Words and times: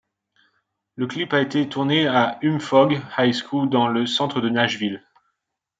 Le 0.95 1.05
clip 1.05 1.31
a 1.31 1.41
été 1.41 1.69
tourné 1.69 2.07
à 2.07 2.39
Hume-Fogg 2.41 3.03
High 3.19 3.35
School 3.35 3.69
dans 3.69 3.87
le 3.87 4.07
centre 4.07 4.41
de 4.41 4.49
Nashville. 4.49 5.03